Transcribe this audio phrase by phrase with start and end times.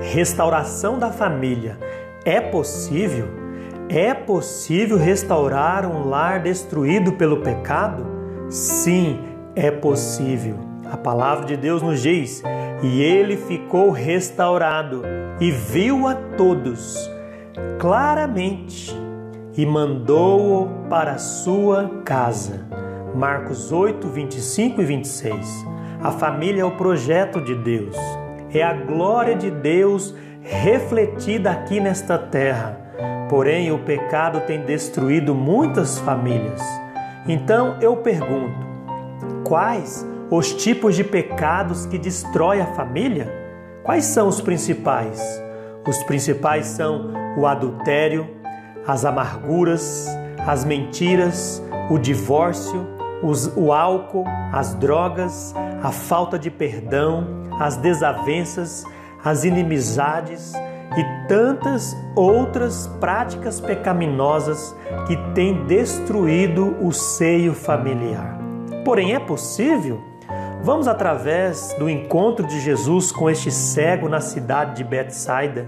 [0.00, 1.78] Restauração da família.
[2.24, 3.28] É possível?
[3.88, 8.06] É possível restaurar um lar destruído pelo pecado?
[8.48, 9.18] Sim,
[9.54, 10.56] é possível.
[10.90, 12.42] A palavra de Deus nos diz:
[12.82, 15.02] e ele ficou restaurado
[15.40, 17.10] e viu a todos
[17.78, 18.94] claramente
[19.56, 22.66] e mandou-o para sua casa.
[23.14, 25.66] Marcos 8, 25 e 26.
[26.02, 27.96] A família é o projeto de Deus,
[28.58, 32.78] é a glória de Deus refletida aqui nesta terra.
[33.28, 36.60] Porém, o pecado tem destruído muitas famílias.
[37.28, 38.66] Então eu pergunto:
[39.44, 43.32] quais os tipos de pecados que destrói a família?
[43.84, 45.20] Quais são os principais?
[45.86, 48.28] Os principais são o adultério,
[48.86, 50.06] as amarguras,
[50.46, 52.86] as mentiras, o divórcio,
[53.22, 57.26] os, o álcool, as drogas, a falta de perdão,
[57.58, 58.84] as desavenças,
[59.24, 60.52] as inimizades
[60.96, 64.74] e tantas outras práticas pecaminosas
[65.06, 68.38] que têm destruído o seio familiar.
[68.84, 70.00] Porém, é possível?
[70.62, 75.66] Vamos através do encontro de Jesus com este cego na cidade de Betsaida,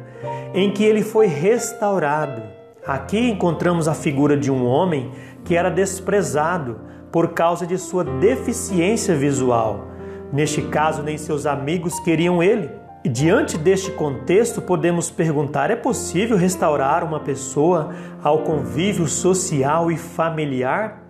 [0.52, 2.42] em que ele foi restaurado.
[2.86, 5.12] Aqui encontramos a figura de um homem
[5.44, 9.88] que era desprezado por causa de sua deficiência visual.
[10.32, 12.70] Neste caso, nem seus amigos queriam ele.
[13.04, 17.90] E diante deste contexto, podemos perguntar: é possível restaurar uma pessoa
[18.22, 21.02] ao convívio social e familiar?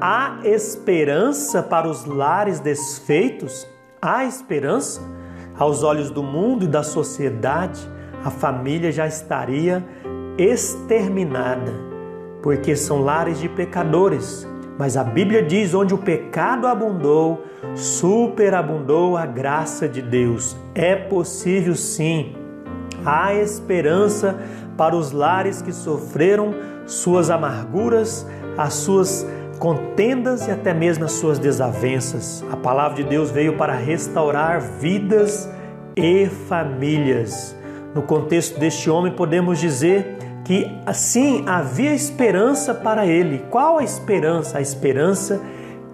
[0.00, 3.66] Há esperança para os lares desfeitos?
[4.00, 5.00] Há esperança?
[5.58, 7.80] Aos olhos do mundo e da sociedade,
[8.24, 9.84] a família já estaria
[10.38, 11.72] exterminada,
[12.42, 14.48] porque são lares de pecadores.
[14.80, 20.56] Mas a Bíblia diz: onde o pecado abundou, superabundou a graça de Deus.
[20.74, 22.34] É possível sim.
[23.04, 24.38] Há esperança
[24.78, 26.54] para os lares que sofreram
[26.86, 29.26] suas amarguras, as suas
[29.58, 32.42] contendas e até mesmo as suas desavenças.
[32.50, 35.46] A palavra de Deus veio para restaurar vidas
[35.94, 37.54] e famílias.
[37.94, 40.19] No contexto deste homem, podemos dizer
[40.50, 43.44] que assim havia esperança para ele.
[43.50, 44.58] Qual a esperança?
[44.58, 45.40] A esperança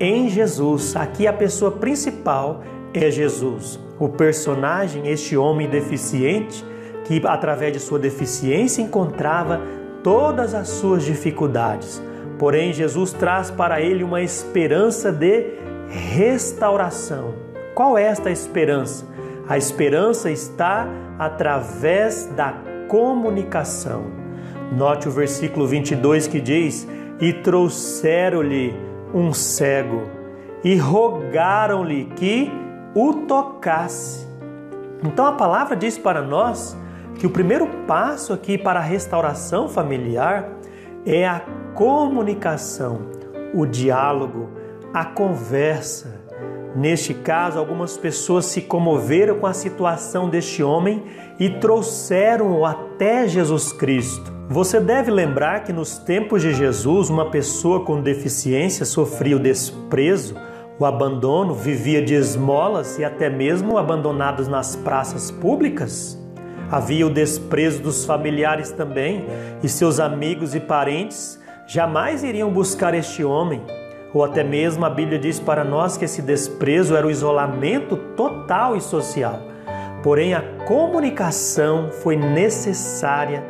[0.00, 0.97] em Jesus.
[0.97, 2.62] Aqui a pessoa principal
[2.95, 3.78] é Jesus.
[3.99, 6.65] O personagem, este homem deficiente,
[7.05, 9.61] que através de sua deficiência encontrava
[10.03, 12.03] todas as suas dificuldades.
[12.39, 15.53] Porém, Jesus traz para ele uma esperança de
[15.91, 17.34] restauração.
[17.75, 19.05] Qual é esta esperança?
[19.47, 22.55] A esperança está através da
[22.89, 24.25] comunicação.
[24.72, 26.87] Note o versículo 22 que diz:
[27.21, 28.75] E trouxeram-lhe
[29.15, 30.03] um cego
[30.65, 32.50] e rogaram-lhe que
[32.94, 34.27] o tocasse.
[35.04, 36.77] Então a palavra diz para nós
[37.19, 40.50] que o primeiro passo aqui para a restauração familiar
[41.04, 41.41] é a
[41.75, 43.03] comunicação,
[43.54, 44.50] o diálogo,
[44.93, 46.21] a conversa.
[46.75, 51.04] Neste caso, algumas pessoas se comoveram com a situação deste homem
[51.39, 54.33] e trouxeram-o até Jesus Cristo.
[54.49, 60.37] Você deve lembrar que nos tempos de Jesus, uma pessoa com deficiência sofria o desprezo,
[60.79, 66.19] o abandono, vivia de esmolas e até mesmo abandonados nas praças públicas.
[66.71, 69.27] Havia o desprezo dos familiares também,
[69.63, 73.63] e seus amigos e parentes jamais iriam buscar este homem.
[74.15, 78.77] Ou até mesmo a Bíblia diz para nós que esse desprezo era o isolamento total
[78.77, 79.56] e social.
[80.06, 83.43] Porém, a comunicação foi necessária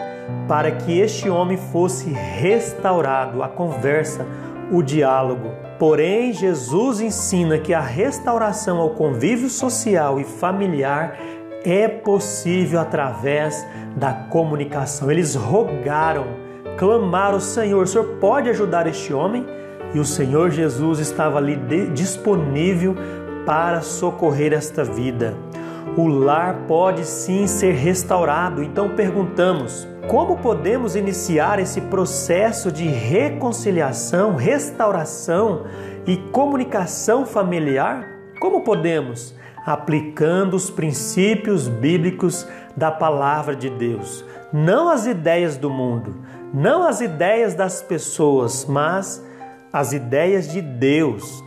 [0.48, 4.26] para que este homem fosse restaurado, a conversa,
[4.72, 5.50] o diálogo.
[5.78, 11.18] Porém, Jesus ensina que a restauração ao convívio social e familiar
[11.62, 15.10] é possível através da comunicação.
[15.10, 16.24] Eles rogaram,
[16.78, 19.44] clamaram: Senhor, o Senhor pode ajudar este homem?
[19.92, 21.54] E o Senhor Jesus estava ali
[21.92, 22.96] disponível
[23.44, 25.36] para socorrer esta vida.
[25.96, 28.62] O lar pode sim ser restaurado.
[28.62, 35.64] Então perguntamos: como podemos iniciar esse processo de reconciliação, restauração
[36.06, 38.06] e comunicação familiar?
[38.40, 39.34] Como podemos?
[39.66, 42.46] aplicando os princípios bíblicos
[42.76, 46.14] da palavra de Deus, não as ideias do mundo,
[46.54, 49.26] não as ideias das pessoas, mas
[49.72, 51.42] as ideias de Deus,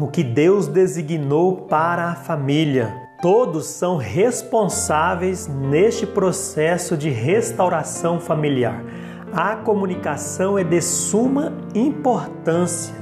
[0.00, 3.03] o que Deus designou para a família.
[3.24, 8.84] Todos são responsáveis neste processo de restauração familiar.
[9.32, 12.94] A comunicação é de suma importância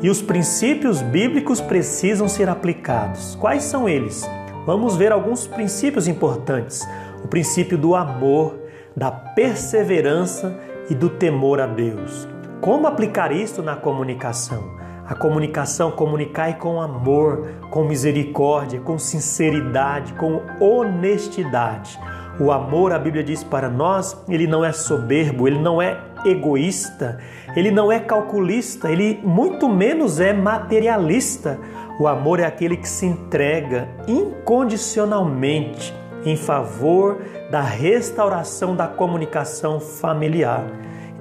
[0.00, 3.34] e os princípios bíblicos precisam ser aplicados.
[3.34, 4.26] Quais são eles?
[4.64, 6.88] Vamos ver alguns princípios importantes.
[7.22, 8.58] o princípio do amor,
[8.96, 12.26] da perseverança e do temor a Deus.
[12.62, 14.77] Como aplicar isso na comunicação?
[15.08, 21.98] A comunicação, comunicar com amor, com misericórdia, com sinceridade, com honestidade.
[22.38, 27.18] O amor, a Bíblia diz para nós, ele não é soberbo, ele não é egoísta,
[27.56, 31.58] ele não é calculista, ele muito menos é materialista.
[31.98, 35.92] O amor é aquele que se entrega incondicionalmente
[36.24, 37.18] em favor
[37.50, 40.66] da restauração da comunicação familiar.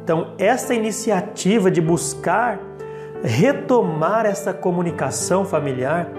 [0.04, 2.60] Então, essa iniciativa de buscar
[3.24, 6.10] retomar essa comunicação familiar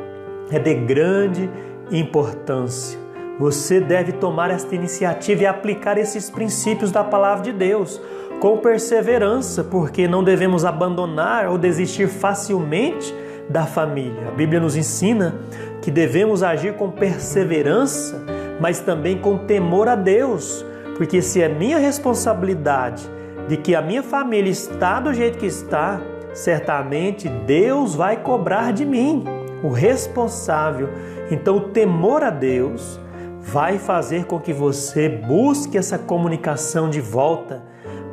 [0.51, 1.49] é de grande
[1.91, 2.99] importância.
[3.39, 8.01] Você deve tomar esta iniciativa e aplicar esses princípios da palavra de Deus
[8.41, 13.15] com perseverança, porque não devemos abandonar ou desistir facilmente
[13.49, 14.29] da família.
[14.29, 15.35] A Bíblia nos ensina
[15.83, 18.21] que devemos agir com perseverança,
[18.61, 20.65] mas também com temor a Deus,
[20.97, 23.09] porque se é minha responsabilidade
[23.47, 26.01] de que a minha família está do jeito que está,
[26.39, 29.25] certamente Deus vai cobrar de mim,
[29.63, 30.89] o responsável.
[31.31, 33.01] Então, o temor a Deus
[33.41, 37.63] vai fazer com que você busque essa comunicação de volta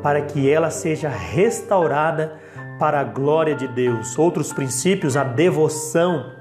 [0.01, 2.33] para que ela seja restaurada
[2.79, 4.17] para a glória de Deus.
[4.17, 6.31] Outros princípios, a devoção,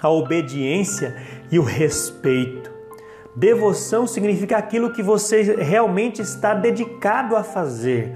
[0.00, 1.14] a obediência
[1.50, 2.70] e o respeito.
[3.36, 8.14] Devoção significa aquilo que você realmente está dedicado a fazer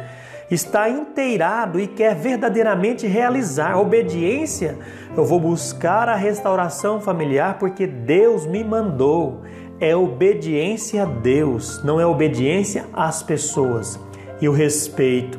[0.50, 3.78] está inteirado e quer verdadeiramente realizar.
[3.78, 4.76] Obediência,
[5.16, 9.42] eu vou buscar a restauração familiar porque Deus me mandou.
[9.78, 13.98] É obediência a Deus, não é obediência às pessoas.
[14.40, 15.38] E o respeito.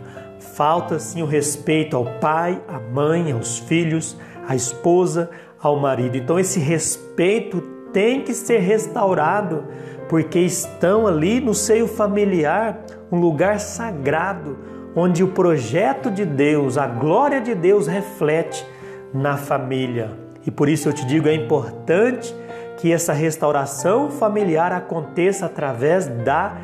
[0.55, 4.17] Falta sim o respeito ao pai, à mãe, aos filhos,
[4.47, 5.29] à esposa,
[5.61, 6.17] ao marido.
[6.17, 7.61] Então esse respeito
[7.93, 9.65] tem que ser restaurado,
[10.09, 14.57] porque estão ali no seio familiar, um lugar sagrado,
[14.95, 18.65] onde o projeto de Deus, a glória de Deus reflete
[19.13, 20.11] na família.
[20.45, 22.35] E por isso eu te digo, é importante
[22.77, 26.57] que essa restauração familiar aconteça através da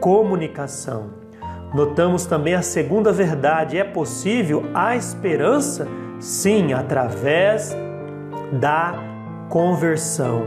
[0.00, 1.10] comunicação.
[1.74, 5.88] Notamos também a segunda verdade: é possível a esperança?
[6.20, 7.76] Sim, através
[8.52, 8.94] da
[9.48, 10.44] conversão.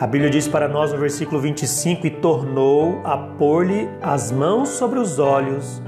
[0.00, 4.98] A Bíblia diz para nós no versículo 25: E tornou a pôr-lhe as mãos sobre
[4.98, 5.82] os olhos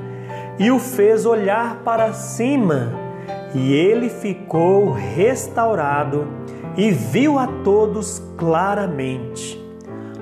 [0.60, 2.92] e o fez olhar para cima,
[3.54, 6.28] e ele ficou restaurado
[6.76, 9.58] e viu a todos claramente.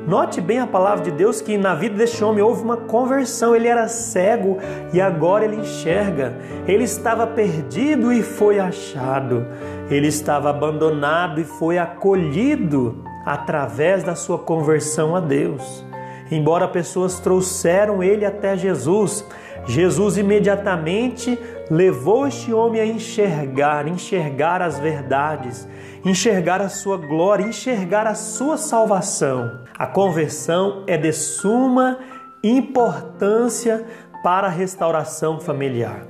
[0.07, 3.55] Note bem a palavra de Deus que na vida deste homem houve uma conversão.
[3.55, 4.57] Ele era cego
[4.91, 6.35] e agora ele enxerga.
[6.67, 9.47] Ele estava perdido e foi achado.
[9.91, 15.85] Ele estava abandonado e foi acolhido através da sua conversão a Deus.
[16.31, 19.27] Embora pessoas trouxeram ele até Jesus,
[19.69, 21.39] Jesus imediatamente
[21.71, 25.69] levou este homem a enxergar, enxergar as verdades,
[26.03, 29.61] enxergar a sua glória, enxergar a sua salvação.
[29.79, 31.99] A conversão é de suma
[32.43, 33.85] importância
[34.25, 36.07] para a restauração familiar.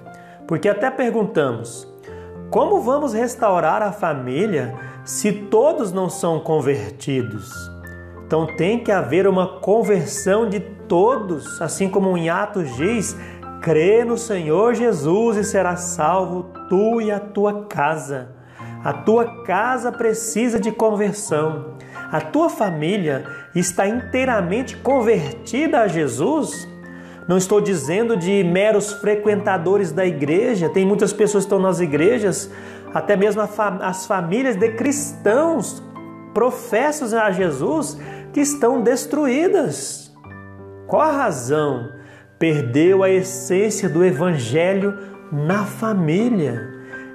[0.47, 1.93] Porque até perguntamos:
[2.51, 7.53] como vamos restaurar a família se todos não são convertidos?
[8.25, 13.17] Então tem que haver uma conversão de todos, assim como em Atos diz,
[13.61, 18.29] Crê no Senhor Jesus e serás salvo tu e a tua casa.
[18.85, 21.77] A tua casa precisa de conversão.
[22.13, 23.25] A tua família
[23.55, 26.69] está inteiramente convertida a Jesus.
[27.27, 32.51] Não estou dizendo de meros frequentadores da igreja, tem muitas pessoas que estão nas igrejas,
[32.95, 35.83] até mesmo as famílias de cristãos
[36.33, 37.99] professos a Jesus
[38.33, 40.15] que estão destruídas.
[40.87, 41.98] Qual a razão?
[42.39, 44.97] Perdeu a essência do Evangelho
[45.33, 46.69] na família.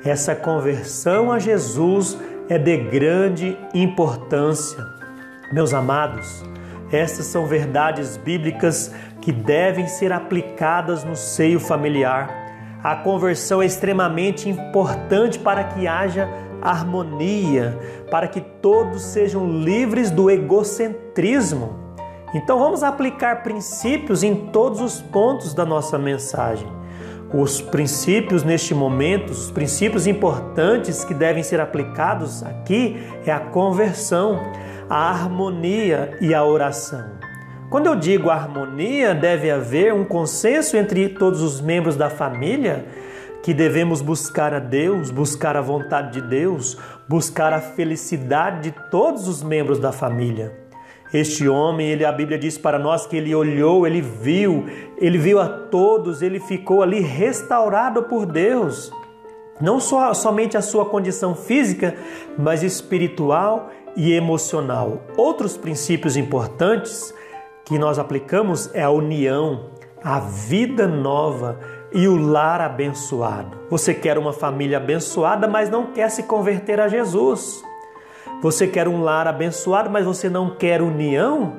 [0.04, 2.18] Essa conversão a Jesus
[2.50, 4.86] é de grande importância.
[5.52, 6.44] Meus amados,
[6.92, 12.30] estas são verdades bíblicas que devem ser aplicadas no seio familiar.
[12.84, 16.28] A conversão é extremamente importante para que haja
[16.62, 17.78] harmonia,
[18.12, 21.83] para que todos sejam livres do egocentrismo.
[22.34, 26.68] Então vamos aplicar princípios em todos os pontos da nossa mensagem.
[27.32, 34.40] Os princípios neste momento, os princípios importantes que devem ser aplicados aqui é a conversão,
[34.90, 37.04] a harmonia e a oração.
[37.70, 42.86] Quando eu digo harmonia, deve haver um consenso entre todos os membros da família
[43.42, 46.78] que devemos buscar a Deus, buscar a vontade de Deus,
[47.10, 50.63] buscar a felicidade de todos os membros da família.
[51.14, 54.66] Este homem, ele a Bíblia diz para nós que ele olhou, ele viu,
[54.98, 58.92] ele viu a todos, ele ficou ali restaurado por Deus.
[59.62, 61.96] Não só somente a sua condição física,
[62.36, 65.04] mas espiritual e emocional.
[65.16, 67.14] Outros princípios importantes
[67.64, 69.70] que nós aplicamos é a união,
[70.04, 71.60] a vida nova
[71.94, 73.56] e o lar abençoado.
[73.70, 77.64] Você quer uma família abençoada, mas não quer se converter a Jesus.
[78.44, 81.54] Você quer um lar abençoado, mas você não quer união?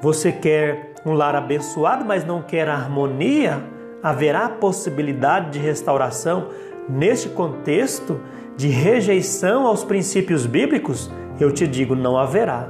[0.00, 3.60] Você quer um lar abençoado, mas não quer harmonia?
[4.00, 6.50] Haverá possibilidade de restauração
[6.88, 8.20] neste contexto
[8.56, 11.10] de rejeição aos princípios bíblicos?
[11.40, 12.68] Eu te digo, não haverá.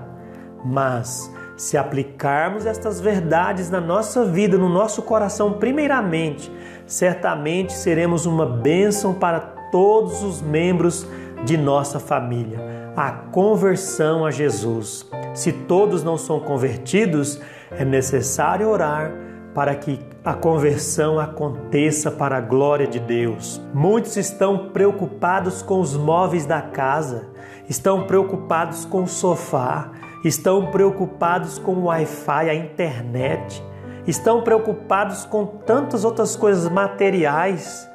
[0.65, 6.51] Mas se aplicarmos estas verdades na nossa vida, no nosso coração, primeiramente,
[6.87, 11.07] certamente seremos uma bênção para todos os membros
[11.45, 12.59] de nossa família.
[12.97, 15.07] A conversão a Jesus.
[15.35, 17.41] Se todos não são convertidos,
[17.71, 19.13] é necessário orar
[19.55, 23.61] para que a conversão aconteça para a glória de Deus.
[23.73, 27.29] Muitos estão preocupados com os móveis da casa,
[27.69, 29.91] estão preocupados com o sofá,
[30.25, 33.63] estão preocupados com o Wi-Fi, a internet,
[34.07, 37.89] estão preocupados com tantas outras coisas materiais,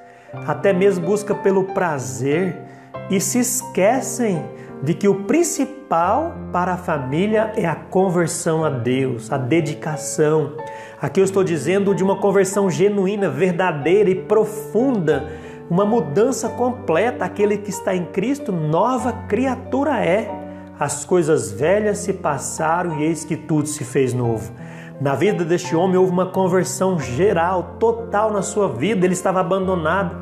[0.48, 2.73] até mesmo busca pelo prazer
[3.10, 4.44] e se esquecem
[4.82, 10.54] de que o principal para a família é a conversão a Deus, a dedicação.
[11.02, 15.30] Aqui eu estou dizendo de uma conversão genuína, verdadeira e profunda,
[15.70, 17.24] uma mudança completa.
[17.24, 20.30] Aquele que está em Cristo, nova criatura é.
[20.78, 24.52] As coisas velhas se passaram e eis que tudo se fez novo.
[25.00, 29.06] Na vida deste homem houve uma conversão geral, total na sua vida.
[29.06, 30.16] Ele estava abandonado,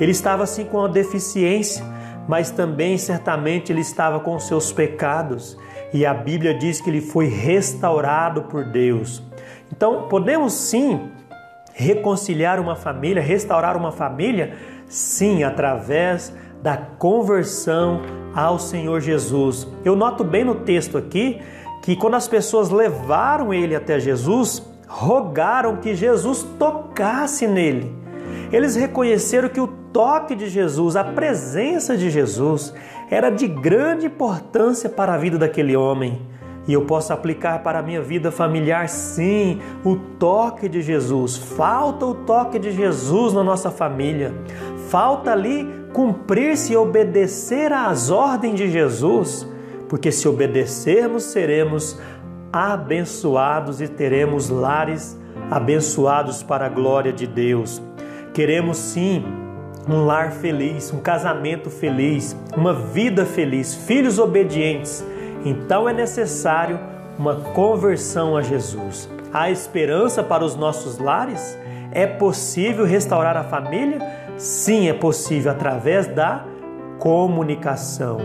[0.00, 1.84] ele estava assim com uma deficiência,
[2.28, 5.56] mas também certamente ele estava com seus pecados.
[5.92, 9.22] E a Bíblia diz que ele foi restaurado por Deus.
[9.72, 11.10] Então, podemos sim
[11.72, 14.54] reconciliar uma família, restaurar uma família,
[14.88, 18.00] sim, através da conversão
[18.34, 19.68] ao Senhor Jesus.
[19.84, 21.40] Eu noto bem no texto aqui
[21.82, 28.05] que quando as pessoas levaram ele até Jesus, rogaram que Jesus tocasse nele.
[28.52, 32.72] Eles reconheceram que o toque de Jesus, a presença de Jesus,
[33.10, 36.20] era de grande importância para a vida daquele homem.
[36.68, 41.36] E eu posso aplicar para a minha vida familiar, sim, o toque de Jesus.
[41.36, 44.34] Falta o toque de Jesus na nossa família.
[44.88, 49.48] Falta ali cumprir-se e obedecer às ordens de Jesus,
[49.88, 52.00] porque se obedecermos, seremos
[52.52, 55.18] abençoados e teremos lares
[55.50, 57.80] abençoados para a glória de Deus.
[58.36, 59.24] Queremos sim
[59.88, 65.02] um lar feliz, um casamento feliz, uma vida feliz, filhos obedientes.
[65.42, 66.78] Então é necessário
[67.18, 69.08] uma conversão a Jesus.
[69.32, 71.58] Há esperança para os nossos lares?
[71.90, 74.00] É possível restaurar a família?
[74.36, 76.44] Sim, é possível através da
[76.98, 78.18] comunicação,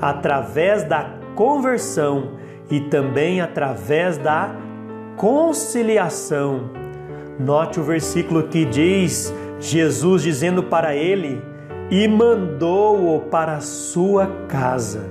[0.00, 2.38] através da conversão
[2.70, 4.56] e também através da
[5.18, 6.70] conciliação.
[7.38, 11.42] Note o versículo que diz Jesus dizendo para ele:
[11.90, 15.10] E mandou-o para a sua casa.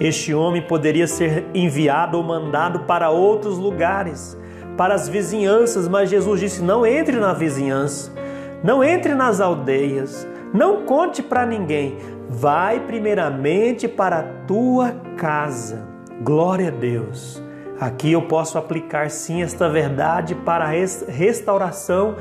[0.00, 4.36] Este homem poderia ser enviado ou mandado para outros lugares,
[4.76, 8.18] para as vizinhanças, mas Jesus disse: Não entre na vizinhança
[8.62, 11.96] não entre nas aldeias, não conte para ninguém.
[12.28, 15.86] Vai primeiramente para a tua casa.
[16.22, 17.42] Glória a Deus.
[17.80, 22.16] Aqui eu posso aplicar sim esta verdade para a restauração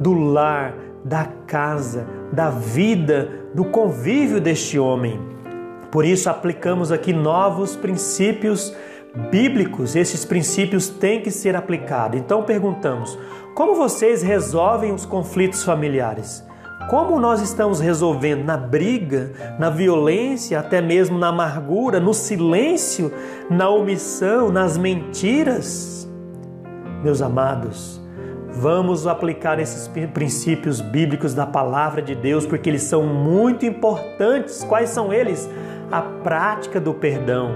[0.00, 0.74] do lar,
[1.04, 5.20] da casa, da vida, do convívio deste homem.
[5.90, 8.74] Por isso aplicamos aqui novos princípios
[9.30, 9.94] bíblicos.
[9.94, 12.18] Esses princípios têm que ser aplicados.
[12.18, 13.16] Então perguntamos:
[13.54, 16.44] como vocês resolvem os conflitos familiares?
[16.90, 23.12] Como nós estamos resolvendo na briga, na violência, até mesmo na amargura, no silêncio,
[23.48, 26.06] na omissão, nas mentiras?
[27.02, 28.03] Meus amados,
[28.56, 34.64] vamos aplicar esses princípios bíblicos da palavra de Deus porque eles são muito importantes.
[34.64, 35.48] Quais são eles?
[35.90, 37.52] A prática do perdão,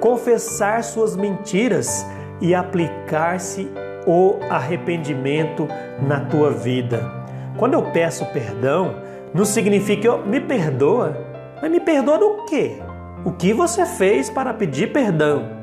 [0.00, 2.06] confessar suas mentiras
[2.40, 3.68] e aplicar-se
[4.06, 5.68] o arrependimento
[6.00, 7.02] na tua vida.
[7.56, 8.96] Quando eu peço perdão,
[9.34, 11.16] não significa eu me perdoa,
[11.60, 12.78] mas me perdoa do quê?
[13.24, 15.56] O que você fez para pedir perdão?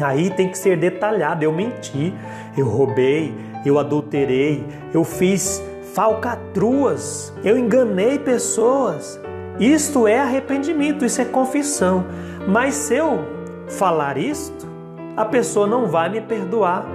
[0.00, 1.44] Aí tem que ser detalhado.
[1.44, 2.14] Eu menti,
[2.56, 5.62] eu roubei, eu adulterei, eu fiz
[5.94, 9.20] falcatruas, eu enganei pessoas.
[9.58, 12.06] Isto é arrependimento, isso é confissão.
[12.48, 13.18] Mas se eu
[13.68, 14.66] falar isto,
[15.16, 16.86] a pessoa não vai me perdoar.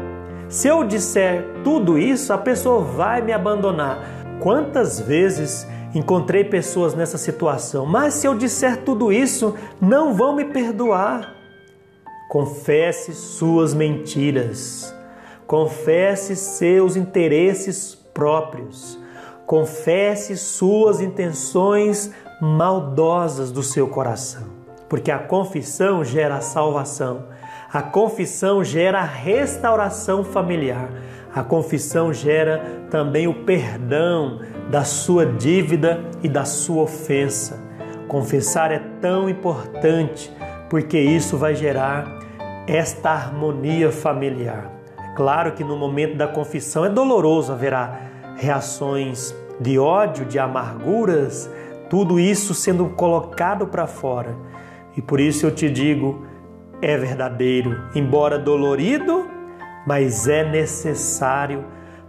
[0.50, 4.00] Se eu disser tudo isso, a pessoa vai me abandonar.
[4.40, 10.46] Quantas vezes encontrei pessoas nessa situação, mas se eu disser tudo isso, não vão me
[10.46, 11.36] perdoar.
[12.30, 14.95] Confesse suas mentiras.
[15.48, 19.00] Confesse seus interesses próprios.
[19.46, 22.12] Confesse suas intenções
[22.42, 24.44] maldosas do seu coração.
[24.90, 27.26] Porque a confissão gera salvação.
[27.72, 30.90] A confissão gera restauração familiar.
[31.34, 34.40] A confissão gera também o perdão
[34.72, 37.60] da sua dívida e da sua ofensa.
[38.08, 40.32] Confessar é tão importante
[40.70, 42.06] porque isso vai gerar
[42.68, 44.75] esta harmonia familiar.
[45.16, 48.00] Claro que no momento da confissão é doloroso, haverá
[48.36, 51.50] reações de ódio, de amarguras,
[51.90, 54.36] tudo isso sendo colocado para fora.
[54.98, 56.26] E por isso eu te digo,
[56.82, 59.26] é verdadeiro, embora dolorido,
[59.88, 61.64] mas é necessário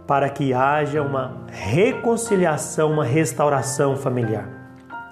[0.05, 4.49] para que haja uma reconciliação, uma restauração familiar.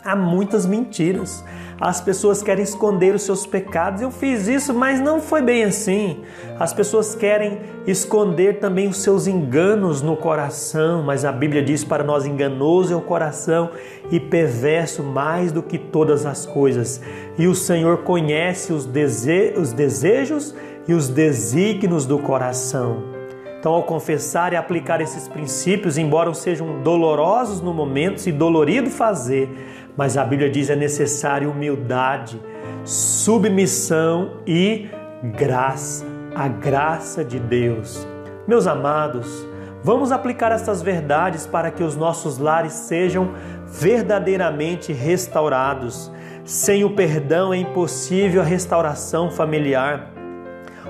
[0.03, 1.43] Há muitas mentiras.
[1.79, 4.01] As pessoas querem esconder os seus pecados.
[4.01, 6.21] Eu fiz isso, mas não foi bem assim.
[6.57, 12.03] As pessoas querem esconder também os seus enganos no coração, mas a Bíblia diz para
[12.03, 13.71] nós: enganoso é o coração
[14.09, 17.01] e perverso mais do que todas as coisas.
[17.37, 20.55] E o Senhor conhece os, dese os desejos
[20.87, 23.15] e os desígnios do coração.
[23.59, 29.49] Então, ao confessar e aplicar esses princípios, embora sejam dolorosos no momento e dolorido fazer,
[29.97, 32.41] mas a Bíblia diz é necessário humildade,
[32.83, 34.89] submissão e
[35.37, 38.05] graça, a graça de Deus.
[38.47, 39.47] Meus amados,
[39.83, 43.31] vamos aplicar estas verdades para que os nossos lares sejam
[43.67, 46.11] verdadeiramente restaurados.
[46.43, 50.11] Sem o perdão é impossível a restauração familiar.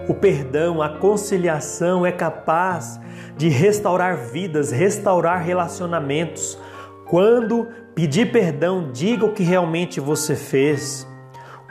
[0.09, 2.99] O perdão, a conciliação é capaz
[3.37, 6.59] de restaurar vidas, restaurar relacionamentos.
[7.05, 11.07] Quando pedir perdão, diga o que realmente você fez.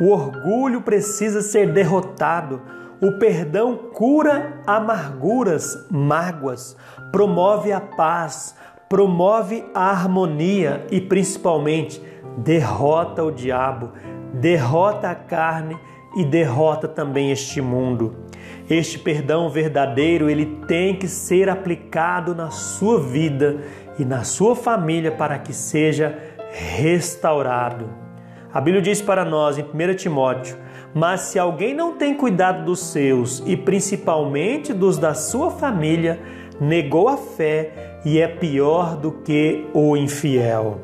[0.01, 2.61] O orgulho precisa ser derrotado.
[3.01, 6.77] O perdão cura amarguras, mágoas,
[7.13, 8.57] promove a paz,
[8.89, 12.03] promove a harmonia e principalmente
[12.39, 13.93] derrota o diabo,
[14.33, 15.77] derrota a carne
[16.17, 18.25] e derrota também este mundo.
[18.69, 23.59] Este perdão verdadeiro, ele tem que ser aplicado na sua vida
[23.99, 26.19] e na sua família para que seja
[26.51, 27.89] restaurado.
[28.53, 30.57] A Bíblia diz para nós em 1 Timóteo:
[30.95, 36.21] Mas se alguém não tem cuidado dos seus e principalmente dos da sua família,
[36.61, 40.81] negou a fé e é pior do que o infiel.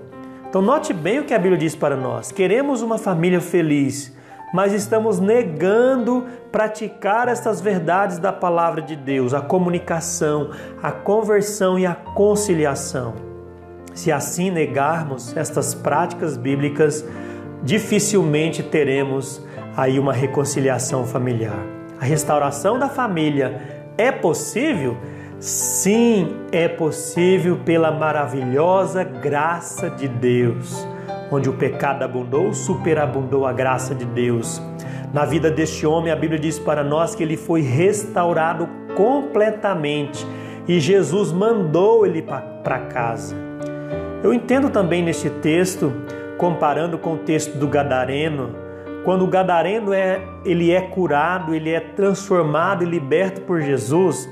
[0.48, 2.32] Então, note bem o que a Bíblia diz para nós.
[2.32, 4.12] Queremos uma família feliz
[4.52, 10.50] mas estamos negando praticar estas verdades da palavra de Deus, a comunicação,
[10.82, 13.14] a conversão e a conciliação.
[13.94, 17.04] Se assim negarmos estas práticas bíblicas,
[17.62, 19.44] dificilmente teremos
[19.76, 21.58] aí uma reconciliação familiar.
[22.00, 23.60] A restauração da família
[23.98, 24.96] é possível?
[25.38, 30.86] Sim, é possível pela maravilhosa graça de Deus.
[31.30, 34.60] Onde o pecado abundou, superabundou a graça de Deus.
[35.12, 40.26] Na vida deste homem, a Bíblia diz para nós que ele foi restaurado completamente
[40.68, 43.34] e Jesus mandou ele para casa.
[44.22, 45.92] Eu entendo também neste texto,
[46.36, 48.54] comparando com o texto do Gadareno,
[49.04, 54.28] quando o Gadareno é, ele é curado, ele é transformado e liberto por Jesus,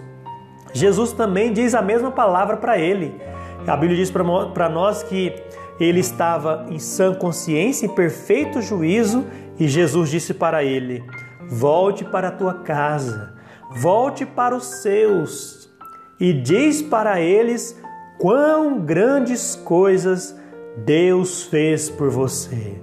[0.72, 3.20] Jesus também diz a mesma palavra para ele.
[3.66, 5.34] A Bíblia diz para nós que
[5.80, 9.24] ele estava em sã consciência e perfeito juízo,
[9.58, 11.02] e Jesus disse para ele:
[11.48, 13.34] Volte para a tua casa,
[13.70, 15.70] volte para os seus,
[16.18, 17.78] e diz para eles
[18.18, 20.36] quão grandes coisas
[20.84, 22.80] Deus fez por você.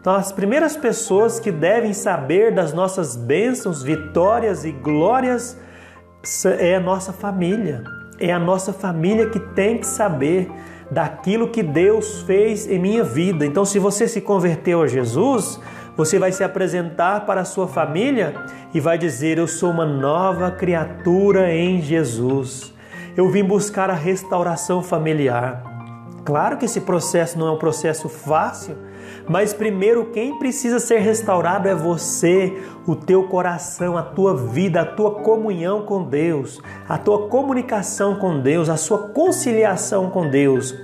[0.00, 5.58] Então, as primeiras pessoas que devem saber das nossas bênçãos, vitórias e glórias
[6.58, 7.82] é a nossa família.
[8.18, 10.50] É a nossa família que tem que saber
[10.90, 13.44] daquilo que Deus fez em minha vida.
[13.44, 15.60] Então, se você se converteu a Jesus,
[15.96, 18.34] você vai se apresentar para a sua família
[18.72, 22.72] e vai dizer: Eu sou uma nova criatura em Jesus.
[23.16, 25.67] Eu vim buscar a restauração familiar.
[26.28, 28.76] Claro que esse processo não é um processo fácil,
[29.26, 32.52] mas primeiro quem precisa ser restaurado é você,
[32.86, 38.40] o teu coração, a tua vida, a tua comunhão com Deus, a tua comunicação com
[38.40, 40.74] Deus, a sua conciliação com Deus.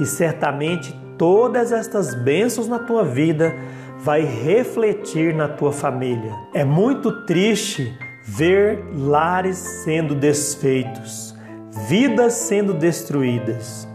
[0.00, 3.54] E certamente todas estas bênçãos na tua vida
[3.98, 6.32] vai refletir na tua família.
[6.54, 11.34] É muito triste ver lares sendo desfeitos,
[11.90, 13.92] vidas sendo destruídas.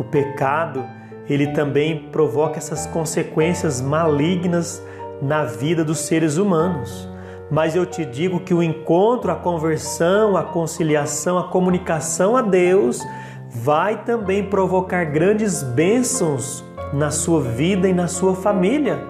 [0.00, 0.86] O pecado,
[1.28, 4.82] ele também provoca essas consequências malignas
[5.20, 7.06] na vida dos seres humanos.
[7.50, 13.06] Mas eu te digo que o encontro, a conversão, a conciliação, a comunicação a Deus
[13.50, 19.04] vai também provocar grandes bênçãos na sua vida e na sua família.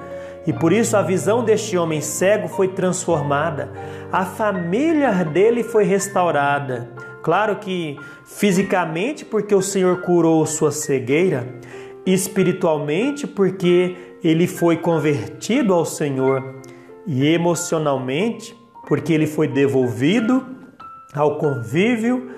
[0.44, 3.70] E por isso a visão deste homem cego foi transformada,
[4.10, 6.88] a família dele foi restaurada.
[7.22, 11.46] Claro que fisicamente, porque o Senhor curou sua cegueira,
[12.06, 16.60] espiritualmente, porque ele foi convertido ao Senhor,
[17.06, 18.56] e emocionalmente,
[18.86, 20.44] porque ele foi devolvido
[21.14, 22.30] ao convívio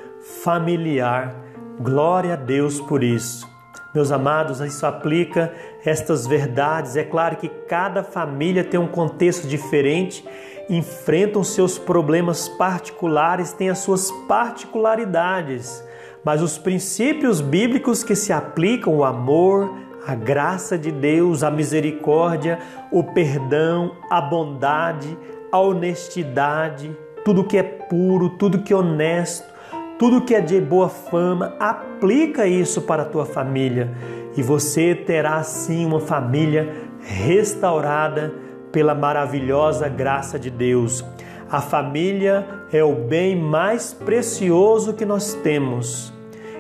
[0.43, 1.35] familiar.
[1.81, 3.51] Glória a Deus por isso.
[3.95, 5.53] Meus amados, isso aplica
[5.85, 6.97] estas verdades.
[6.97, 10.25] É claro que cada família tem um contexto diferente,
[10.69, 15.85] enfrentam seus problemas particulares, têm as suas particularidades,
[16.25, 19.73] mas os princípios bíblicos que se aplicam, o amor,
[20.07, 22.59] a graça de Deus, a misericórdia,
[22.91, 25.17] o perdão, a bondade,
[25.51, 29.53] a honestidade, tudo que é puro, tudo que é honesto,
[29.99, 33.93] tudo que é de boa fama, aplica isso para a tua família.
[34.37, 38.33] E você terá sim uma família restaurada
[38.73, 41.05] pela maravilhosa graça de Deus.
[41.51, 46.13] A família é o bem mais precioso que nós temos.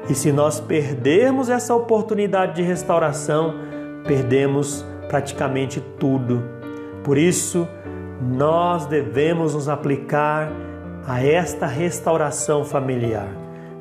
[0.09, 3.55] E se nós perdermos essa oportunidade de restauração,
[4.05, 6.43] perdemos praticamente tudo.
[7.03, 7.67] Por isso,
[8.21, 10.51] nós devemos nos aplicar
[11.07, 13.29] a esta restauração familiar.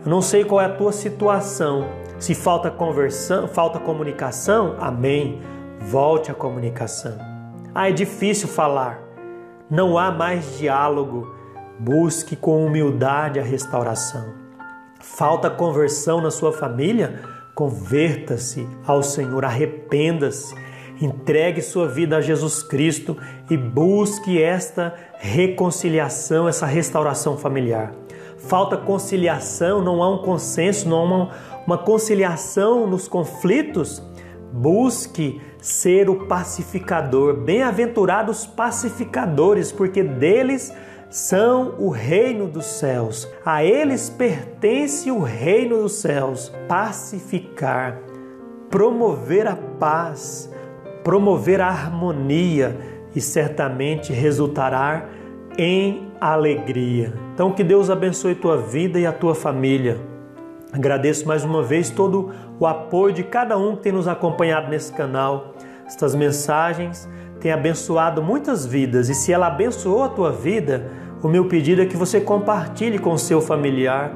[0.03, 1.87] Eu não sei qual é a tua situação.
[2.17, 5.41] Se falta conversão, falta comunicação, amém.
[5.79, 7.30] Volte à comunicação.
[7.73, 8.99] Ah, é difícil falar.
[9.69, 11.35] Não há mais diálogo.
[11.79, 14.33] Busque com humildade a restauração.
[14.99, 17.21] Falta conversão na sua família?
[17.55, 20.55] Converta-se ao Senhor, arrependa-se
[21.01, 23.17] Entregue sua vida a Jesus Cristo
[23.49, 27.91] e busque esta reconciliação, essa restauração familiar.
[28.37, 31.29] Falta conciliação, não há um consenso, não há uma,
[31.65, 34.01] uma conciliação nos conflitos.
[34.51, 37.35] Busque ser o pacificador.
[37.35, 40.73] Bem-aventurados pacificadores, porque deles
[41.09, 43.27] são o reino dos céus.
[43.45, 46.51] A eles pertence o reino dos céus.
[46.67, 47.99] Pacificar,
[48.69, 50.49] promover a paz,
[51.03, 52.77] promover a harmonia
[53.15, 55.09] e certamente resultará
[55.57, 57.13] em alegria.
[57.33, 60.10] Então que Deus abençoe tua vida e a tua família.
[60.73, 64.93] Agradeço mais uma vez todo o apoio de cada um que tem nos acompanhado nesse
[64.93, 65.53] canal.
[65.85, 70.89] Estas mensagens têm abençoado muitas vidas e se ela abençoou a tua vida,
[71.21, 74.13] o meu pedido é que você compartilhe com o seu familiar.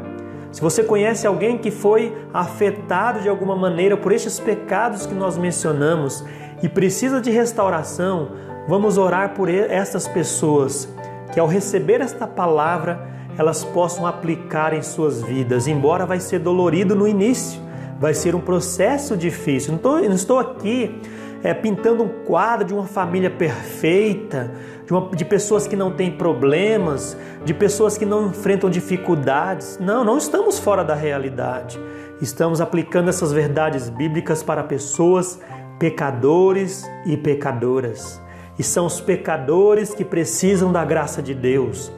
[0.51, 5.37] Se você conhece alguém que foi afetado de alguma maneira por estes pecados que nós
[5.37, 6.23] mencionamos,
[6.61, 8.31] e precisa de restauração,
[8.67, 10.87] vamos orar por essas pessoas
[11.33, 16.95] que ao receber esta palavra elas possam aplicar em suas vidas, embora vai ser dolorido
[16.95, 17.61] no início,
[17.99, 19.71] vai ser um processo difícil.
[19.71, 21.01] Não estou, não estou aqui
[21.43, 24.51] é, pintando um quadro de uma família perfeita,
[24.85, 29.77] de, uma, de pessoas que não têm problemas, de pessoas que não enfrentam dificuldades.
[29.79, 31.79] Não, não estamos fora da realidade.
[32.21, 35.39] Estamos aplicando essas verdades bíblicas para pessoas
[35.77, 38.21] pecadores e pecadoras.
[38.57, 41.91] E são os pecadores que precisam da graça de Deus.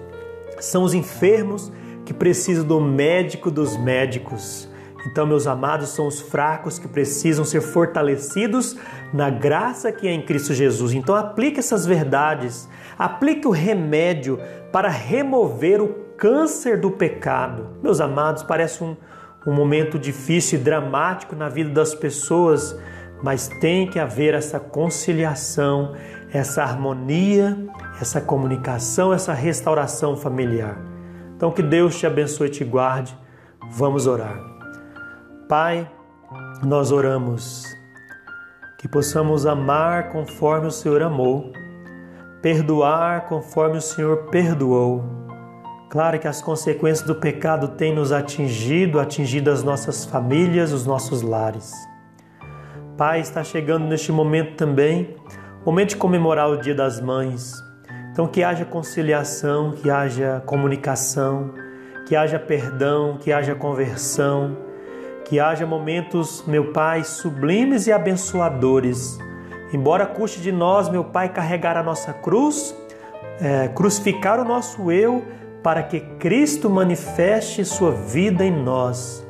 [0.60, 1.72] São os enfermos
[2.06, 4.70] que precisam do médico dos médicos.
[5.06, 8.76] Então, meus amados, são os fracos que precisam ser fortalecidos
[9.14, 10.94] na graça que é em Cristo Jesus.
[10.94, 12.68] Então, aplique essas verdades,
[12.98, 14.40] aplique o remédio
[14.72, 17.78] para remover o câncer do pecado.
[17.82, 18.98] Meus amados, parece um,
[19.46, 22.76] um momento difícil e dramático na vida das pessoas
[23.22, 25.94] mas tem que haver essa conciliação,
[26.32, 27.58] essa harmonia,
[28.02, 30.78] essa comunicação, essa restauração familiar.
[31.36, 33.18] Então que Deus te abençoe e te guarde.
[33.72, 34.40] Vamos orar.
[35.48, 35.90] Pai,
[36.64, 37.64] nós oramos
[38.78, 41.52] que possamos amar conforme o Senhor amou,
[42.42, 45.04] perdoar conforme o Senhor perdoou.
[45.90, 51.22] Claro que as consequências do pecado têm nos atingido, atingido as nossas famílias, os nossos
[51.22, 51.72] lares.
[52.98, 55.16] Pai, está chegando neste momento também,
[55.68, 57.62] momento de comemorar o Dia das Mães.
[58.14, 61.54] Então, que haja conciliação, que haja comunicação,
[62.08, 64.56] que haja perdão, que haja conversão,
[65.26, 69.20] que haja momentos, meu Pai, sublimes e abençoadores.
[69.74, 72.74] Embora custe de nós, meu Pai, carregar a nossa cruz,
[73.42, 75.26] é, crucificar o nosso eu,
[75.62, 79.28] para que Cristo manifeste sua vida em nós.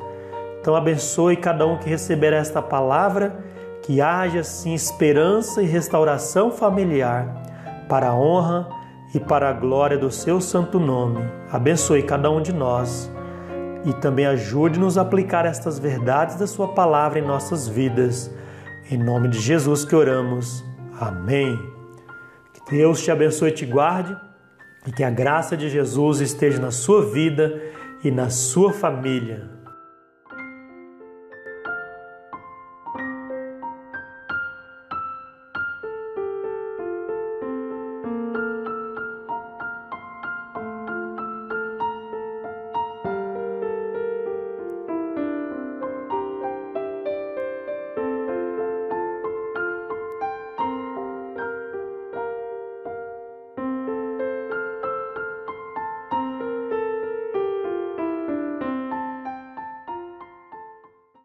[0.60, 3.47] Então abençoe cada um que receber esta palavra,
[3.88, 8.68] que haja assim esperança e restauração familiar, para a honra
[9.14, 11.24] e para a glória do seu santo nome.
[11.50, 13.10] Abençoe cada um de nós
[13.86, 18.30] e também ajude-nos a aplicar estas verdades da sua palavra em nossas vidas.
[18.90, 20.62] Em nome de Jesus que oramos.
[21.00, 21.58] Amém.
[22.52, 24.14] Que Deus te abençoe e te guarde
[24.86, 27.58] e que a graça de Jesus esteja na sua vida
[28.04, 29.57] e na sua família.